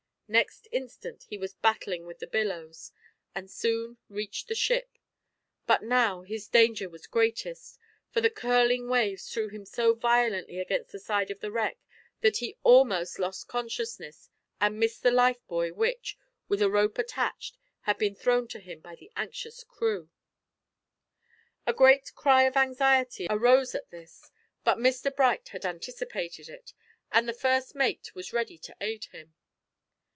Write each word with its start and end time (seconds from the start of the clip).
Next 0.33 0.69
instant 0.71 1.25
he 1.27 1.37
was 1.37 1.55
battling 1.55 2.05
with 2.05 2.19
the 2.19 2.25
billows, 2.25 2.93
and 3.35 3.51
soon 3.51 3.97
reached 4.07 4.47
the 4.47 4.55
ship; 4.55 4.97
but 5.67 5.83
now 5.83 6.21
his 6.21 6.47
danger 6.47 6.87
was 6.87 7.05
greatest, 7.05 7.77
for 8.11 8.21
the 8.21 8.29
curling 8.29 8.87
waves 8.87 9.27
threw 9.29 9.49
him 9.49 9.65
so 9.65 9.93
violently 9.93 10.57
against 10.57 10.93
the 10.93 10.99
side 10.99 11.31
of 11.31 11.41
the 11.41 11.51
wreck 11.51 11.79
that 12.21 12.37
he 12.37 12.55
almost 12.63 13.19
lost 13.19 13.49
consciousness 13.49 14.29
and 14.61 14.79
missed 14.79 15.03
the 15.03 15.11
lifebuoy 15.11 15.73
which, 15.75 16.17
with 16.47 16.61
a 16.61 16.69
rope 16.71 16.97
attached, 16.97 17.57
had 17.81 17.97
been 17.97 18.15
thrown 18.15 18.47
to 18.47 18.59
him 18.61 18.79
by 18.79 18.95
the 18.95 19.11
anxious 19.17 19.65
crew. 19.65 20.09
A 21.67 21.73
great 21.73 22.15
cry 22.15 22.43
of 22.43 22.55
anxiety 22.55 23.27
arose 23.29 23.75
at 23.75 23.89
this, 23.89 24.31
but 24.63 24.77
Mr 24.77 25.13
Bright 25.13 25.49
had 25.49 25.65
anticipated 25.65 26.47
it, 26.47 26.71
and 27.11 27.27
the 27.27 27.33
first 27.33 27.75
mate 27.75 28.15
was 28.15 28.31
ready 28.31 28.57
to 28.59 28.73
aid 28.79 29.03
him. 29.11 29.33